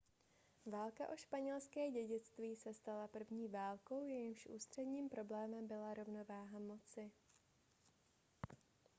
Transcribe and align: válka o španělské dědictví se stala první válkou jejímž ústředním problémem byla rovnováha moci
válka 0.65 1.07
o 1.09 1.15
španělské 1.17 1.91
dědictví 1.91 2.55
se 2.55 2.73
stala 2.73 3.07
první 3.07 3.47
válkou 3.47 4.03
jejímž 4.03 4.47
ústředním 4.47 5.09
problémem 5.09 5.67
byla 5.67 5.93
rovnováha 5.93 6.59
moci 6.59 7.11